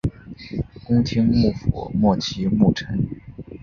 [0.79, 3.07] 室町幕府末期幕臣。